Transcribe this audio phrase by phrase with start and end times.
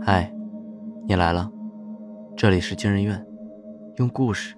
[0.00, 0.32] 嗨，
[1.08, 1.50] 你来了，
[2.36, 3.26] 这里是惊人院，
[3.96, 4.54] 用故事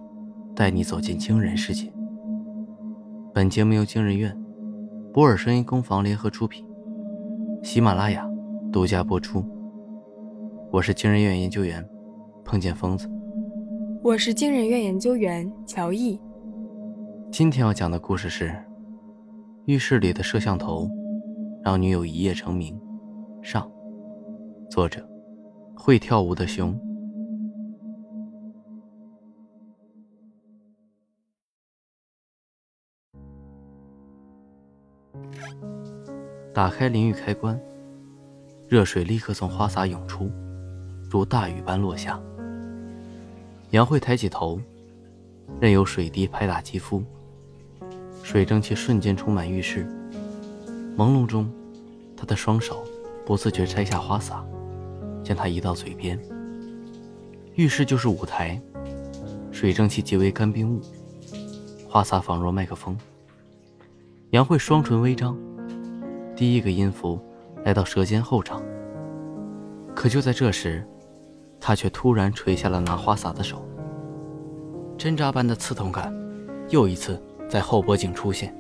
[0.55, 1.91] 带你走进惊人世界。
[3.33, 4.37] 本节目由惊人院、
[5.13, 6.67] 博尔声音工坊联合出品，
[7.63, 8.29] 喜马拉雅
[8.73, 9.45] 独家播出。
[10.71, 11.87] 我是惊人院研究员，
[12.45, 13.09] 碰见疯子。
[14.03, 16.21] 我是惊人院研究员乔毅。
[17.31, 18.55] 今天要讲的故事是：
[19.67, 20.91] 浴室里的摄像头
[21.63, 22.79] 让女友一夜成名。
[23.41, 23.71] 上，
[24.69, 25.09] 作者。
[25.79, 26.79] 会跳舞的熊。
[36.53, 37.59] 打开淋浴开关，
[38.67, 40.29] 热水立刻从花洒涌出，
[41.09, 42.21] 如大雨般落下。
[43.71, 44.61] 杨慧抬起头，
[45.61, 47.03] 任由水滴拍打肌肤，
[48.25, 49.87] 水蒸气瞬间充满浴室。
[50.97, 51.49] 朦胧中，
[52.17, 52.85] 她的双手
[53.25, 54.45] 不自觉摘下花洒。
[55.29, 56.19] 将它移到嘴边。
[57.55, 58.59] 浴室就是舞台，
[59.53, 60.81] 水蒸气即为干冰雾，
[61.87, 62.97] 花洒仿若麦克风。
[64.31, 65.37] 杨慧双唇微张，
[66.35, 67.21] 第一个音符
[67.63, 68.63] 来到舌尖后场。
[69.95, 70.83] 可就在这时，
[71.61, 73.63] 她却突然垂下了拿花洒的手。
[74.97, 76.11] 针扎般的刺痛感，
[76.71, 78.55] 又一次在后脖颈出现。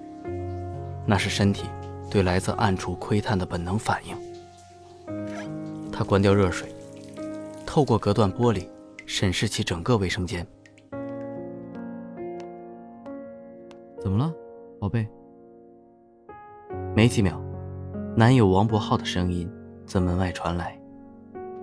[1.06, 1.64] 那是身体
[2.10, 4.27] 对来自暗处窥探的本能反应。
[5.98, 6.72] 他关掉热水，
[7.66, 8.68] 透过隔断玻璃
[9.04, 10.46] 审视起整个卫生间。
[14.00, 14.32] 怎么了，
[14.78, 15.08] 宝贝？
[16.94, 17.42] 没几秒，
[18.14, 19.50] 男友王博浩的声音
[19.86, 20.80] 自门外传来，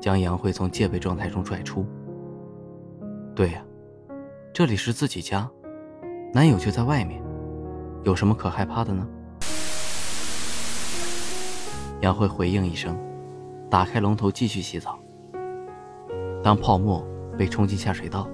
[0.02, 1.86] 将杨慧从戒备状态中拽出。
[3.34, 3.64] 对呀，
[4.52, 5.50] 这里是自己家，
[6.34, 7.24] 男友就在外面，
[8.04, 9.08] 有什么可害怕的呢？
[12.02, 12.94] 杨慧回应一声。
[13.70, 15.00] 打开龙头继续洗澡。
[16.44, 17.06] 当泡沫
[17.38, 18.28] 被冲进下水道，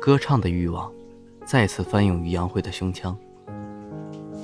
[0.00, 0.92] 歌唱的欲望
[1.44, 3.16] 再次翻涌于杨慧的胸腔。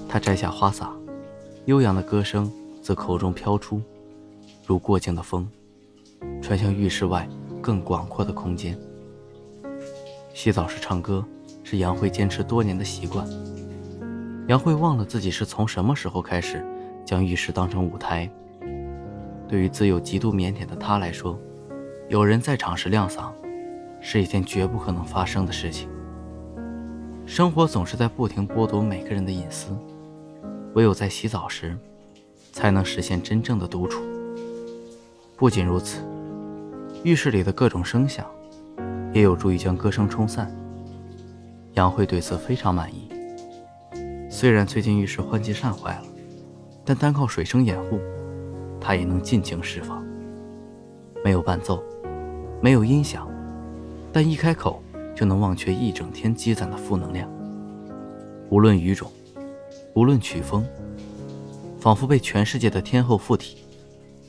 [0.09, 0.93] 她摘下花洒，
[1.67, 2.51] 悠扬的歌声
[2.81, 3.83] 自口中飘出，
[4.67, 5.49] 如过境的风，
[6.41, 7.29] 传向浴室外
[7.61, 8.79] 更广阔的空间。
[10.33, 11.25] 洗澡时唱歌
[11.63, 13.27] 是杨慧坚持多年的习惯。
[14.49, 16.65] 杨慧忘了自己是从什么时候开始
[17.05, 18.29] 将浴室当成舞台。
[19.49, 21.39] 对于自幼极度腼腆的他来说，
[22.09, 23.31] 有人在场时亮嗓，
[24.01, 25.89] 是一件绝不可能发生的事情。
[27.27, 29.69] 生活总是在不停剥夺每个人的隐私，
[30.75, 31.77] 唯有在洗澡时，
[32.53, 34.03] 才能实现真正的独处。
[35.37, 36.01] 不仅如此，
[37.03, 38.27] 浴室里的各种声响，
[39.13, 40.55] 也有助于将歌声冲散。
[41.75, 43.09] 杨慧对此非常满意。
[44.31, 46.05] 虽然最近浴室换气扇坏了，
[46.85, 47.99] 但单靠水声掩护。
[48.85, 50.05] 他也能尽情释放。
[51.25, 51.83] 没有伴奏，
[52.61, 53.27] 没有音响，
[54.13, 54.83] 但一开口
[55.17, 57.27] 就能忘却一整天积攒的负能量。
[58.51, 59.11] 无论语种，
[59.95, 60.63] 无论曲风，
[61.81, 63.57] 仿佛被全世界的天后附体，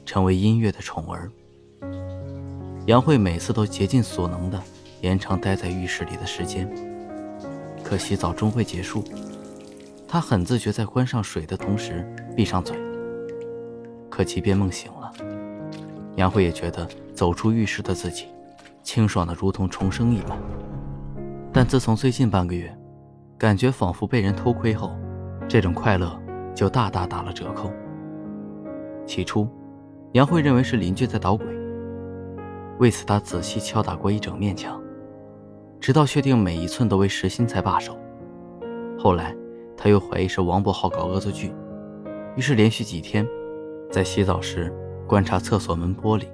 [0.05, 1.29] 成为音乐的宠儿。
[2.85, 4.57] 杨慧每次都竭尽所能的
[5.01, 6.65] 延长待在浴室里的时间，
[7.83, 9.03] 可洗澡终会结束。
[10.07, 12.84] 她很自觉在关上水的同时闭上嘴。
[14.15, 15.11] 可即便梦醒了，
[16.15, 18.27] 杨慧也觉得走出浴室的自己，
[18.81, 20.39] 清爽的如同重生一般。
[21.51, 22.73] 但自从最近半个月，
[23.37, 24.95] 感觉仿佛被人偷窥后，
[25.49, 26.17] 这种快乐
[26.55, 27.69] 就大大打了折扣。
[29.05, 29.49] 起初，
[30.13, 31.45] 杨慧认为是邻居在捣鬼，
[32.79, 34.81] 为此她仔细敲打过一整面墙，
[35.81, 37.97] 直到确定每一寸都为实心才罢手。
[38.97, 39.35] 后来，
[39.75, 41.53] 她又怀疑是王博浩搞恶作剧，
[42.37, 43.27] 于是连续几天。
[43.91, 44.73] 在洗澡时
[45.07, 46.25] 观察厕所门玻璃，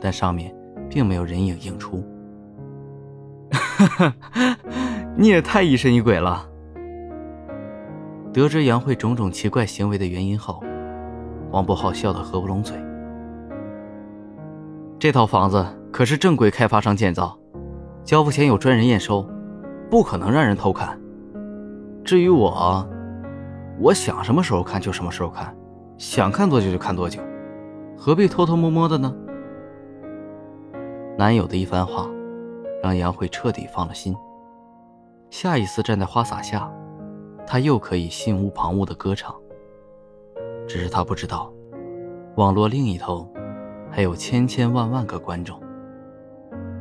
[0.00, 0.54] 但上面
[0.88, 2.04] 并没有人影映出。
[5.16, 6.48] 你也太疑神疑鬼了。
[8.32, 10.62] 得知杨慧种种奇怪行为的原因后，
[11.50, 12.74] 王博浩笑得合不拢嘴。
[14.98, 17.38] 这套房子可是正规开发商建造，
[18.04, 19.28] 交付前有专人验收，
[19.90, 20.98] 不可能让人偷看。
[22.04, 22.88] 至于我，
[23.78, 25.54] 我想什么时候看就什么时候看。
[26.02, 27.22] 想看多久就看多久，
[27.96, 29.14] 何必偷偷摸摸的呢？
[31.16, 32.10] 男友的一番话，
[32.82, 34.12] 让杨慧彻底放了心。
[35.30, 36.68] 下一次站在花洒下，
[37.46, 39.32] 她又可以心无旁骛的歌唱。
[40.66, 41.52] 只是她不知道，
[42.34, 43.32] 网络另一头，
[43.88, 45.62] 还有千千万万个观众，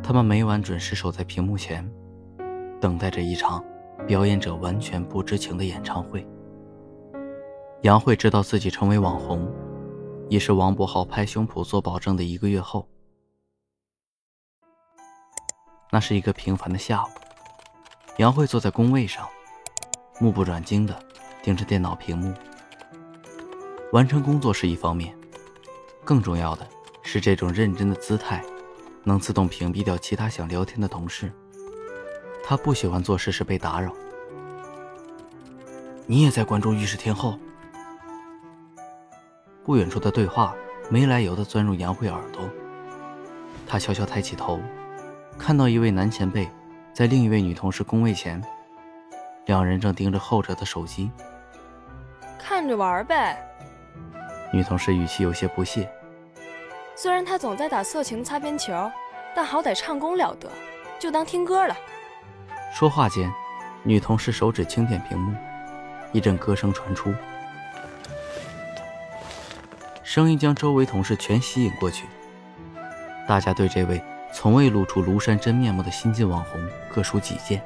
[0.02, 1.88] 他们每晚准时守在屏幕前，
[2.80, 3.64] 等待着一场
[4.08, 6.28] 表演者完全不知情的演唱会。
[7.84, 9.52] 杨慧知道自己成为网红，
[10.30, 12.88] 已是王博浩拍胸脯做保证的一个月后，
[15.92, 17.08] 那是一个平凡的下午，
[18.18, 19.28] 杨慧坐在工位上，
[20.20, 20.96] 目不转睛地
[21.42, 22.32] 盯着电脑屏幕。
[23.94, 25.18] 完成工作是一方面，
[26.06, 26.68] 更重要的
[27.02, 28.46] 是这种认真的姿态，
[29.04, 31.34] 能自动屏蔽掉其他想聊天的同事。
[32.44, 33.92] 他不喜欢做事时被打扰。
[36.06, 37.40] 你也在关注浴室天后？
[39.64, 40.56] 不远处的对话
[40.90, 42.50] 没来由地钻入杨慧耳朵。
[43.68, 44.60] 她悄悄抬起头，
[45.38, 46.50] 看到一位男前辈
[46.94, 48.44] 在另一位女同事工位前，
[49.46, 51.10] 两人正盯着后者的手机，
[52.38, 53.38] 看着玩呗。
[54.52, 55.90] 女同事语气有些不屑。
[56.96, 58.92] 虽然他总在打色情擦边球，
[59.34, 60.50] 但好歹唱功了得，
[61.00, 61.76] 就当听歌了。
[62.74, 63.32] 说话间，
[63.84, 65.34] 女同事手指轻点屏幕，
[66.12, 67.14] 一阵歌声传出，
[70.14, 72.06] 声音将周围同事全吸引过去。
[73.26, 74.04] 大家对这位
[74.34, 76.62] 从未露出庐山真面目的新晋网红
[76.94, 77.64] 各抒己见，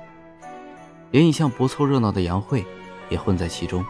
[1.09, 2.63] 连一向不凑热闹的杨慧
[3.09, 3.83] 也混在其中。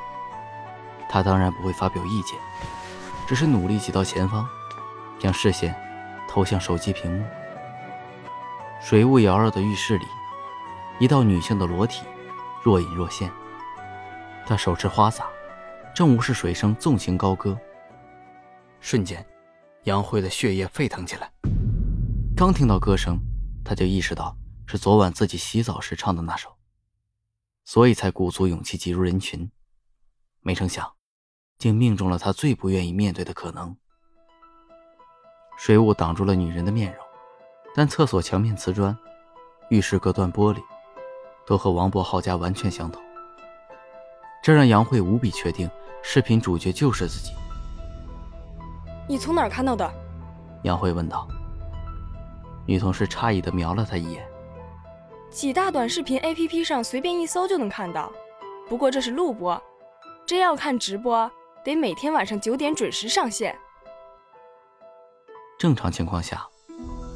[1.09, 2.39] 她当然不会发表意见，
[3.27, 4.47] 只是努力挤到前方，
[5.19, 5.75] 将视线
[6.25, 7.25] 投向手机屏幕。
[8.79, 10.05] 水雾缭绕的浴室里，
[10.97, 12.05] 一道女性的裸体
[12.63, 13.29] 若隐若现。
[14.45, 15.25] 她手持花洒，
[15.93, 17.59] 正无视水声纵情高歌。
[18.87, 19.25] 瞬间，
[19.85, 21.27] 杨慧的血液沸腾起来。
[22.37, 23.19] 刚听到歌声，
[23.63, 24.37] 他就意识到
[24.67, 26.55] 是昨晚自己洗澡时唱的那首，
[27.63, 29.49] 所以才鼓足勇气挤入人群。
[30.41, 30.87] 没成想，
[31.57, 33.75] 竟命中了他最不愿意面对的可能。
[35.57, 37.03] 水雾挡住了女人的面容，
[37.73, 38.95] 但厕所墙面瓷砖、
[39.71, 40.61] 浴室隔断玻璃，
[41.47, 43.01] 都和王博浩家完全相同。
[44.43, 45.67] 这让杨慧无比确定，
[46.03, 47.31] 视频主角就是自己。
[49.07, 49.89] 你从哪儿看到的？
[50.63, 51.27] 杨慧问道。
[52.65, 54.27] 女同事诧异的瞄了他一眼。
[55.29, 58.11] 几大短视频 APP 上随便一搜就能看到，
[58.67, 59.61] 不过这是录播，
[60.25, 61.29] 真要看直播，
[61.63, 63.55] 得每天晚上九点准时上线。
[65.59, 66.47] 正常情况下，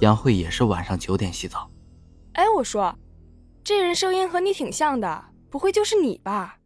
[0.01, 1.69] 杨慧也是晚上九点洗澡。
[2.33, 2.95] 哎，我说，
[3.63, 6.57] 这人声音和你挺像的，不会就是你吧？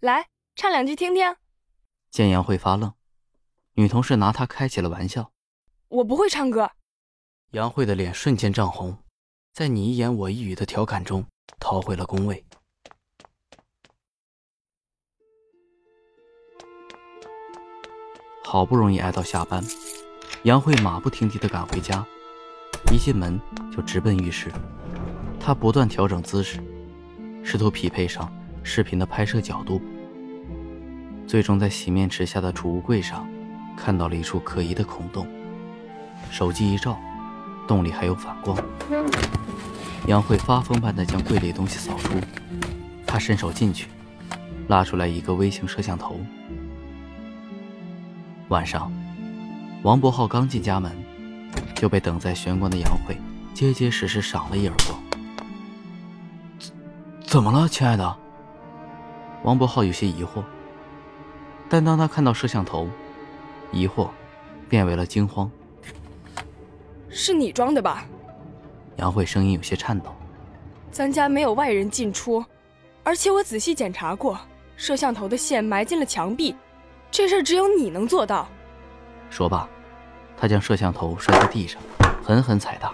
[0.00, 1.36] 来，唱两句听听。
[2.10, 2.92] 见杨慧发愣，
[3.74, 5.32] 女同事拿她开起了玩笑。
[5.88, 6.70] 我不会唱歌。
[7.50, 8.98] 杨慧的脸瞬间涨红，
[9.52, 11.24] 在你一言我一语的调侃中
[11.60, 12.44] 逃回了工位。
[18.44, 19.62] 好不容易挨到下班，
[20.44, 22.06] 杨慧马不停蹄的赶回家，
[22.92, 23.40] 一进门
[23.74, 24.52] 就直奔浴室。
[25.40, 26.60] 她不断调整姿势，
[27.42, 28.32] 试图匹配上
[28.62, 29.80] 视频的拍摄角度，
[31.26, 33.28] 最终在洗面池下的储物柜上
[33.76, 35.26] 看到了一处可疑的孔洞，
[36.30, 36.98] 手机一照。
[37.66, 38.54] 洞里还有反光，
[40.06, 42.20] 杨慧发疯般的将柜里东西扫出，
[43.06, 43.88] 她伸手进去，
[44.68, 46.20] 拉出来一个微型摄像头。
[48.48, 48.92] 晚上，
[49.82, 50.92] 王博浩刚进家门，
[51.74, 53.16] 就被等在玄关的杨慧
[53.54, 55.02] 结结实实赏了一耳光。
[56.58, 58.16] 怎怎么了，亲爱的？
[59.42, 60.44] 王博浩有些疑惑，
[61.68, 62.88] 但当他看到摄像头，
[63.72, 64.08] 疑惑
[64.68, 65.50] 变为了惊慌。
[67.08, 68.06] 是你装的吧？
[68.96, 70.14] 杨慧声音有些颤抖。
[70.90, 72.44] 咱家没有外人进出，
[73.02, 74.38] 而且我仔细检查过，
[74.76, 76.54] 摄像头的线埋进了墙壁，
[77.10, 78.48] 这事只有你能做到。
[79.30, 79.68] 说罢，
[80.36, 81.82] 他将摄像头摔在地上，
[82.22, 82.92] 狠狠踩踏。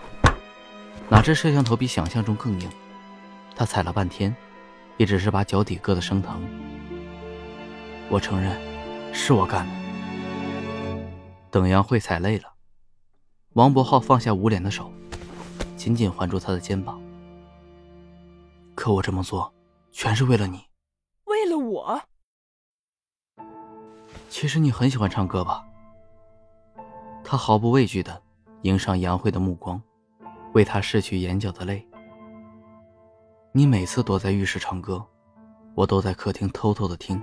[1.08, 2.70] 哪知摄像头比想象中更硬，
[3.54, 4.34] 他踩了半天，
[4.96, 6.40] 也只是把脚底硌得生疼。
[8.08, 8.56] 我承认，
[9.12, 9.79] 是我干的。
[11.50, 12.54] 等杨慧踩累了。
[13.54, 14.92] 王博浩放下捂脸的手，
[15.76, 17.00] 紧紧环住她的肩膀。
[18.74, 19.52] 可我这么做，
[19.90, 20.64] 全是为了你，
[21.24, 22.00] 为了我。
[24.28, 25.66] 其实你很喜欢唱歌吧？
[27.24, 28.22] 他毫不畏惧的
[28.62, 29.80] 迎上杨慧的目光，
[30.54, 31.86] 为她拭去眼角的泪。
[33.52, 35.04] 你每次躲在浴室唱歌，
[35.74, 37.20] 我都在客厅偷偷的听。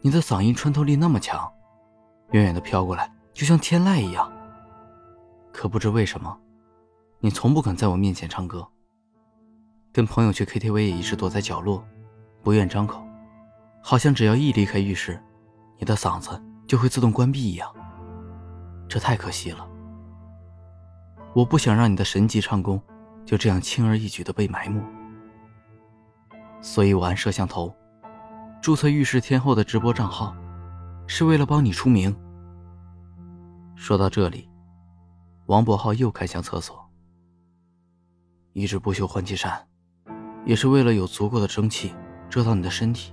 [0.00, 1.50] 你的嗓音穿透力那么强，
[2.32, 4.30] 远远的飘过来，就像天籁一样。
[5.52, 6.38] 可不知为什么，
[7.20, 8.66] 你从不肯在我面前唱歌。
[9.92, 11.84] 跟朋友去 KTV 也一直躲在角落，
[12.42, 13.06] 不愿张口，
[13.82, 15.22] 好像只要一离开浴室，
[15.78, 17.70] 你的嗓子就会自动关闭一样。
[18.88, 19.68] 这太可惜了。
[21.34, 22.80] 我不想让你的神级唱功
[23.24, 24.82] 就这样轻而易举的被埋没，
[26.60, 27.74] 所以我按摄像头
[28.62, 30.34] 注册浴室天后的直播账号，
[31.06, 32.14] 是为了帮你出名。
[33.74, 34.48] 说到这里。
[35.46, 36.88] 王博浩又看向厕所，
[38.52, 39.66] 一直不修换气扇，
[40.46, 41.92] 也是为了有足够的蒸汽
[42.30, 43.12] 遮到你的身体，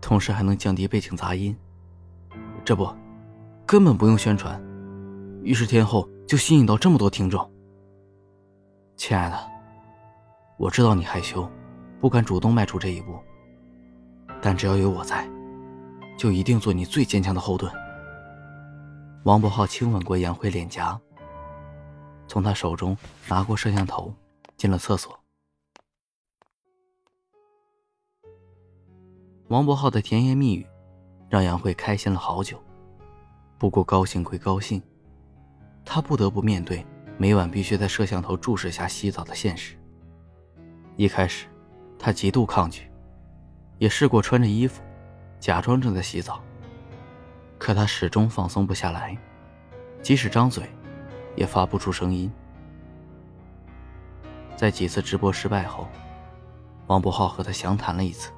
[0.00, 1.56] 同时还能降低背景杂音。
[2.64, 2.92] 这不，
[3.64, 4.60] 根本不用宣传，
[5.42, 7.50] 于是天后就吸引到这么多听众。
[8.96, 9.38] 亲爱的，
[10.58, 11.48] 我知道你害羞，
[12.00, 13.18] 不敢主动迈出这一步，
[14.42, 15.26] 但只要有我在，
[16.18, 17.72] 就一定做你最坚强的后盾。
[19.24, 21.00] 王博浩亲吻过杨慧脸颊，
[22.26, 22.96] 从她手中
[23.28, 24.12] 拿过摄像头，
[24.56, 25.16] 进了厕所。
[29.46, 30.66] 王博浩的甜言蜜语，
[31.28, 32.60] 让杨慧开心了好久。
[33.58, 34.82] 不过高兴归高兴，
[35.84, 36.84] 她不得不面对
[37.16, 39.76] 每晚必须在摄像头注视下洗澡的现实。
[40.96, 41.46] 一开始，
[41.96, 42.90] 她极度抗拒，
[43.78, 44.82] 也试过穿着衣服，
[45.38, 46.42] 假装正在洗澡。
[47.62, 49.16] 可他始终放松不下来，
[50.02, 50.68] 即使张嘴，
[51.36, 52.28] 也发不出声音。
[54.56, 55.86] 在几次直播失败后，
[56.88, 58.32] 王博浩和他详谈了一次。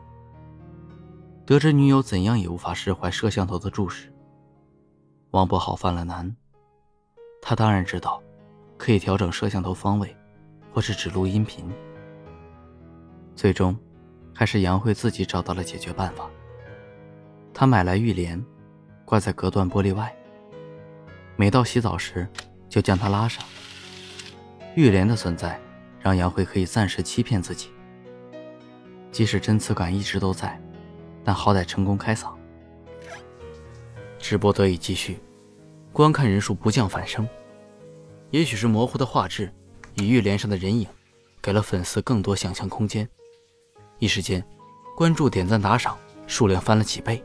[1.47, 4.13] 得知女友怎样也无法释怀摄像头的注视，
[5.31, 6.37] 王博浩犯了难。
[7.41, 8.23] 他当然知道，
[8.77, 10.15] 可以调整摄像头方位，
[10.71, 11.65] 或是只录音频。
[13.35, 13.75] 最终，
[14.35, 16.29] 还是杨慧自己找到了解决办法。
[17.55, 18.39] 他买来浴帘。
[19.05, 20.15] 挂在隔断玻璃外。
[21.37, 22.29] 每到洗澡时，
[22.69, 23.45] 就将它拉上。
[24.75, 25.61] 浴帘的存在，
[26.01, 27.71] 让杨慧可以暂时欺骗自己。
[29.13, 30.61] 即使针刺感一直都在，
[31.23, 32.33] 但好歹成功开嗓。
[34.19, 35.21] 直播得以继续，
[35.93, 37.29] 观看人数不降反升。
[38.31, 39.53] 也许是模糊的画质
[39.99, 40.87] 与浴帘上的人影，
[41.41, 43.09] 给了粉丝更多想象空间。
[43.99, 44.45] 一时间，
[44.97, 45.97] 关注、点赞、打赏
[46.27, 47.23] 数量翻了几倍。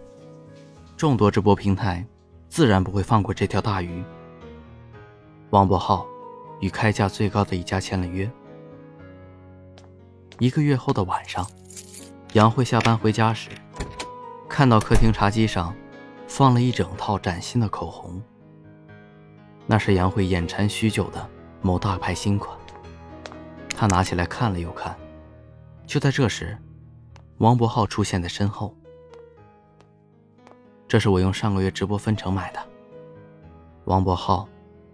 [0.99, 2.05] 众多直播平台
[2.49, 4.03] 自然不会放过这条大鱼。
[5.49, 6.05] 王博浩
[6.59, 8.29] 与开价最高的一家签了约。
[10.39, 11.49] 一个月后的晚上，
[12.33, 13.49] 杨慧下班回家时，
[14.49, 15.73] 看到客厅茶几上
[16.27, 18.21] 放了一整套崭新的口红。
[19.67, 21.29] 那是杨慧眼馋许久的
[21.61, 22.59] 某大牌新款。
[23.69, 24.93] 她拿起来看了又看。
[25.87, 26.57] 就在这时，
[27.37, 28.75] 王博浩出现在身后。
[30.89, 32.59] 这是我用上个月直播分成买的。
[33.85, 34.49] 王博浩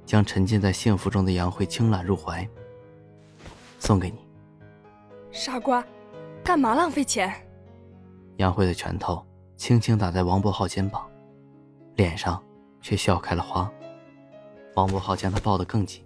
[0.06, 2.46] 将沉浸在幸福中的杨慧轻揽入怀，
[3.80, 4.18] 送给你。
[5.32, 5.82] 傻瓜，
[6.44, 7.34] 干嘛浪费钱？
[8.36, 9.26] 杨慧的拳头
[9.56, 11.10] 轻轻打在王博浩肩膀，
[11.96, 12.44] 脸上
[12.82, 13.72] 却笑开了花。
[14.76, 16.06] 王博浩将她抱得更紧。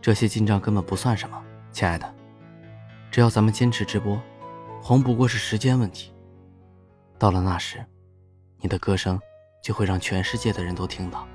[0.00, 1.42] 这些进账根本不算什么，
[1.72, 2.14] 亲爱的，
[3.10, 4.16] 只要咱们坚持直播，
[4.80, 6.14] 红不过是时间问题。
[7.18, 7.84] 到了那时。
[8.64, 9.20] 你的歌声
[9.60, 11.28] 就会让全世界的人都听到。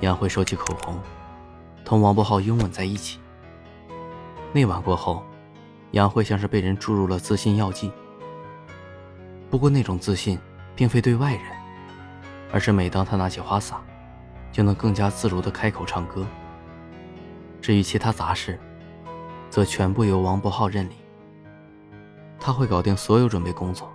[0.00, 0.98] 杨慧收起口红，
[1.84, 3.20] 同王博浩拥吻在一起。
[4.50, 5.22] 那晚过后，
[5.90, 7.92] 杨慧像是被人注入了自信药剂。
[9.50, 10.38] 不过那种自信
[10.74, 11.44] 并非对外人，
[12.50, 13.78] 而是每当她拿起花洒，
[14.50, 16.26] 就能更加自如地开口唱歌。
[17.60, 18.58] 至于其他杂事，
[19.50, 20.96] 则全部由王博浩认领。
[22.40, 23.92] 他会搞定所有准备工作。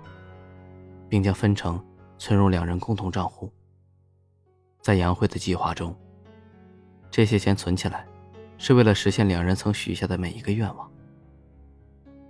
[1.10, 1.84] 并将分成
[2.18, 3.52] 存入两人共同账户。
[4.82, 5.96] 在杨慧的计划中，
[7.12, 8.06] 这些钱存起来，
[8.58, 10.90] 是为了实现两人曾许下的每一个愿望。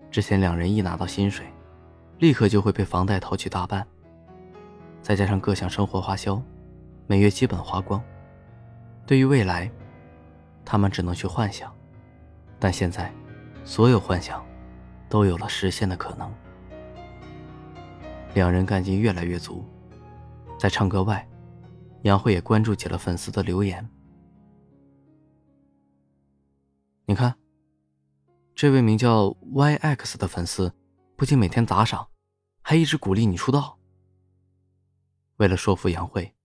[0.10, 1.46] 之前两人一拿到薪水，
[2.20, 3.86] 立刻就会被房贷掏去大半，
[5.02, 6.42] 再加上各项生活花销，
[7.06, 8.02] 每月基本花光。
[9.06, 9.70] 对于未来，
[10.66, 11.72] 他们只能去幻想，
[12.58, 13.14] 但现在，
[13.64, 14.44] 所有幻想，
[15.08, 16.34] 都有了实现的可能。
[18.34, 19.66] 两人干劲越来越足，
[20.60, 21.28] 在唱歌外，
[22.04, 23.90] 杨慧也关注起了粉丝的留言。
[27.06, 27.36] 你看，
[28.54, 30.72] 这位名叫 YX 的粉丝，
[31.16, 32.10] 不仅每天打赏，
[32.62, 33.80] 还一直鼓励你出道。
[35.38, 36.36] 为了说服杨慧，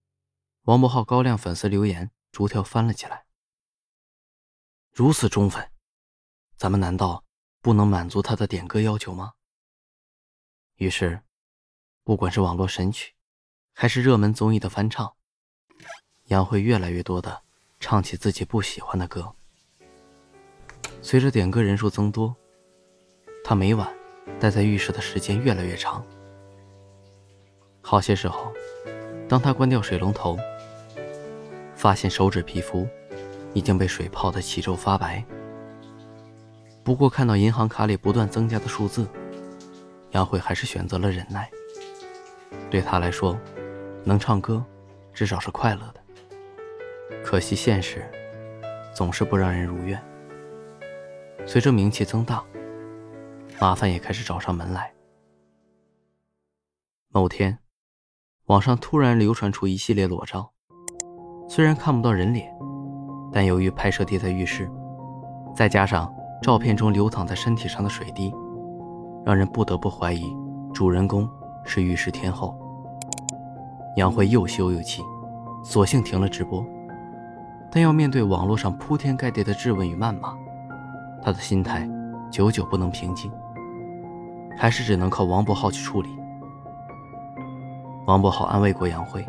[0.63, 3.27] 王博浩高亮粉丝留言逐条翻了起来。
[4.93, 5.71] 如此忠粉，
[6.57, 7.25] 咱们难道
[7.61, 9.33] 不能满足他的点歌要求吗？
[10.77, 11.21] 于是。
[12.05, 13.13] 不管是网络神曲，
[13.73, 15.13] 还是热门综艺的翻唱，
[16.25, 17.43] 杨慧越来越多的
[17.79, 19.33] 唱起自己不喜欢的歌。
[21.01, 22.35] 随着点歌人数增多，
[23.45, 23.89] 她每晚
[24.41, 26.05] 待在浴室的时间越来越长。
[27.81, 28.53] 好些时候，
[29.29, 30.37] 当她关掉水龙头，
[31.77, 32.85] 发现手指皮肤
[33.55, 35.25] 已经被水泡得起皱发白。
[36.83, 39.07] 不过看到银行卡里不断增加的数字，
[40.11, 41.49] 杨慧还是选择了忍耐。
[42.71, 43.39] 对他来说，
[44.05, 44.65] 能唱歌，
[45.13, 46.01] 至少是快乐的。
[47.23, 48.11] 可惜现实，
[48.95, 50.03] 总是不让人如愿。
[51.47, 52.43] 随着名气增大，
[53.61, 54.93] 麻烦也开始找上门来。
[57.09, 57.59] 某天，
[58.47, 60.51] 网上突然流传出一系列裸照，
[61.49, 62.51] 虽然看不到人脸，
[63.33, 64.71] 但由于拍摄地在浴室，
[65.55, 68.33] 再加上照片中流淌在身体上的水滴，
[69.25, 70.35] 让人不得不怀疑
[70.73, 71.29] 主人公
[71.65, 72.57] 是玉石天后。
[73.97, 75.03] 杨慧又羞又气，
[75.63, 76.65] 索性停了直播。
[77.71, 80.35] 但要面对网络上铺天盖地的质问与谩骂，
[81.23, 81.89] 他的心态
[82.31, 83.31] 久久不能平静，
[84.57, 86.09] 还是只能靠王博浩去处理。
[88.07, 89.25] 王博浩安慰过杨慧，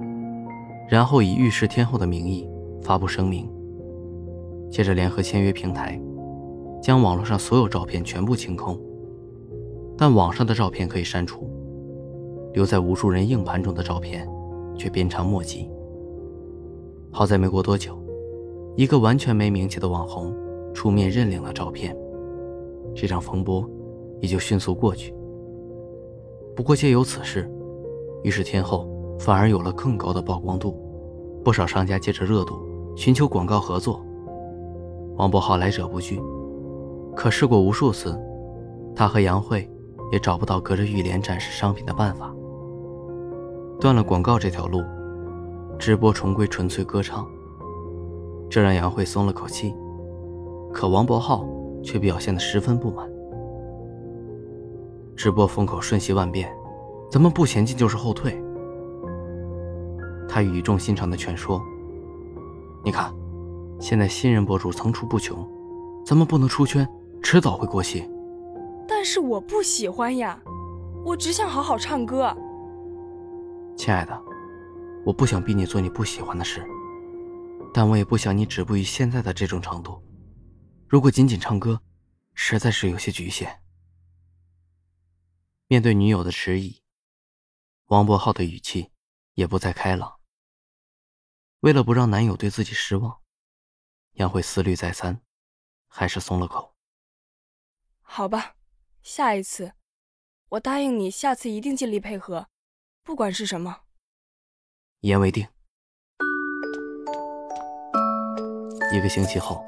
[0.89, 2.49] 然后以玉石天后的名义
[2.81, 3.49] 发布声明，
[4.69, 5.97] 接着联合签约平台，
[6.81, 8.77] 将网络上所有照片全部清空，
[9.97, 11.49] 但网上的照片可以删除，
[12.53, 14.27] 留在无数人硬盘中的照片
[14.77, 15.69] 却鞭长莫及。
[17.11, 18.01] 好在没过多久。
[18.75, 20.35] 一个完全没名气的网红
[20.73, 21.95] 出面认领了照片，
[22.95, 23.69] 这场风波
[24.19, 25.13] 也就迅速过去。
[26.55, 27.47] 不过，借由此事，
[28.23, 30.75] 于是天后反而有了更高的曝光度，
[31.43, 32.55] 不少商家借着热度
[32.95, 34.03] 寻求广告合作。
[35.17, 36.19] 王博浩来者不拒，
[37.15, 38.19] 可试过无数次，
[38.95, 39.69] 他和杨慧
[40.11, 42.33] 也找不到隔着浴帘展示商品的办法。
[43.79, 44.81] 断了广告这条路，
[45.77, 47.27] 直播重归纯粹歌唱。
[48.49, 49.73] 这让杨慧松了口气，
[50.71, 51.45] 可王博浩
[51.83, 53.09] 却表现得十分不满。
[55.15, 56.51] 直播风口瞬息万变，
[57.09, 58.41] 咱们不前进就是后退。
[60.27, 61.61] 他语重心长地劝说
[62.83, 63.13] ：“你看，
[63.79, 65.47] 现在新人博主层出不穷，
[66.05, 66.87] 咱们不能出圈，
[67.21, 68.03] 迟早会过气。”
[68.87, 70.39] 但是我不喜欢呀，
[71.05, 72.35] 我只想好好唱歌。
[73.75, 74.19] 亲爱的，
[75.05, 76.65] 我不想逼你做你不喜欢的事。
[77.73, 80.01] 但我也不想你止步于现在的这种程度。
[80.87, 81.81] 如果仅仅唱歌，
[82.35, 83.63] 实在是有些局限。
[85.67, 86.83] 面对女友的迟疑，
[87.85, 88.91] 王博浩的语气
[89.33, 90.19] 也不再开朗。
[91.61, 93.21] 为了不让男友对自己失望，
[94.13, 95.21] 杨慧思虑再三，
[95.87, 96.75] 还是松了口。
[98.01, 98.55] 好吧，
[99.01, 99.73] 下一次，
[100.49, 102.49] 我答应你，下次一定尽力配合，
[103.05, 103.75] 不管是什么。
[105.01, 105.45] 一言为定。
[108.93, 109.61] 一个星期后，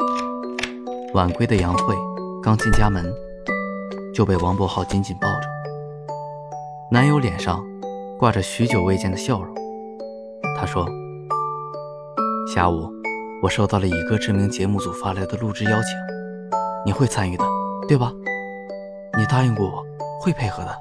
[1.13, 1.93] 晚归的杨慧
[2.41, 3.13] 刚进家门，
[4.13, 5.47] 就被王博浩紧紧抱着。
[6.89, 7.61] 男友脸上
[8.17, 9.53] 挂着许久未见的笑容。
[10.57, 10.87] 他说
[12.47, 12.89] ：“下午
[13.43, 15.91] 我收到了以歌知名节目组发来的录制邀请，
[16.85, 17.43] 你会参与的，
[17.85, 18.13] 对吧？
[19.17, 19.83] 你答应过我
[20.21, 20.73] 会配合的。”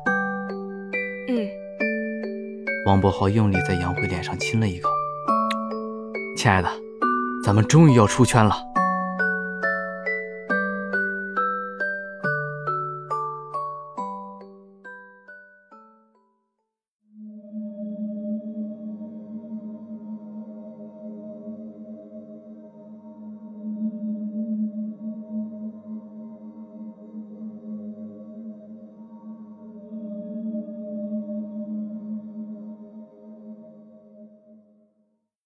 [2.87, 4.89] 王博豪用力在杨慧脸上亲了一口。
[6.37, 6.85] 亲爱的。
[7.45, 8.74] 咱们终于要出圈了。